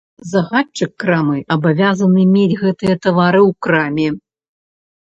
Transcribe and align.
Загадчык 0.29 0.91
крамы 1.03 1.37
абавязаны 1.57 2.27
мець 2.35 2.59
гэтыя 2.65 2.95
тавары 3.05 3.41
ў 3.49 3.51
краме. 3.69 4.09